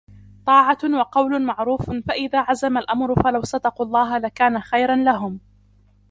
طاعة 0.45 0.77
وقول 0.99 1.41
معروف 1.41 1.89
فإذا 1.91 2.39
عزم 2.41 2.77
الأمر 2.77 3.23
فلو 3.23 3.43
صدقوا 3.43 3.85
الله 3.85 4.17
لكان 4.17 4.61
خيرا 4.61 4.95
لهم 4.95 5.39